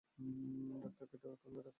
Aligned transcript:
ডাক্তারকে 0.83 1.15
এখানে 1.15 1.55
ডাকো। 1.57 1.69